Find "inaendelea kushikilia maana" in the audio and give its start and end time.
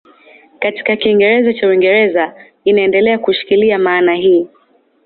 2.63-4.15